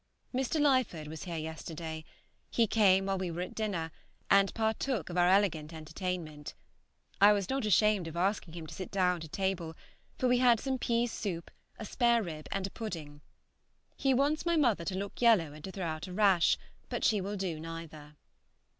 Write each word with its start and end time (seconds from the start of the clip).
Mr. 0.33 0.59
Lyford 0.59 1.07
was 1.07 1.25
here 1.25 1.37
yesterday; 1.37 2.03
he 2.49 2.65
came 2.65 3.05
while 3.05 3.19
we 3.19 3.29
were 3.29 3.41
at 3.43 3.53
dinner, 3.53 3.91
and 4.31 4.51
partook 4.55 5.11
of 5.11 5.15
our 5.15 5.29
elegant 5.29 5.71
entertainment. 5.73 6.55
I 7.21 7.33
was 7.33 7.51
not 7.51 7.67
ashamed 7.67 8.07
at 8.07 8.15
asking 8.15 8.55
him 8.55 8.65
to 8.65 8.73
sit 8.73 8.89
down 8.89 9.21
to 9.21 9.27
table, 9.27 9.75
for 10.17 10.27
we 10.27 10.39
had 10.39 10.59
some 10.59 10.79
pease 10.79 11.11
soup, 11.11 11.51
a 11.77 11.85
sparerib, 11.85 12.47
and 12.51 12.65
a 12.65 12.71
pudding. 12.71 13.21
He 13.95 14.11
wants 14.11 14.43
my 14.43 14.55
mother 14.57 14.85
to 14.85 14.97
look 14.97 15.21
yellow 15.21 15.53
and 15.53 15.63
to 15.65 15.71
throw 15.71 15.85
out 15.85 16.07
a 16.07 16.13
rash, 16.13 16.57
but 16.89 17.03
she 17.03 17.21
will 17.21 17.35
do 17.37 17.59
neither. 17.59 18.15